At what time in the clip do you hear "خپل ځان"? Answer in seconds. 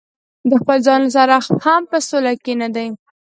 0.61-1.01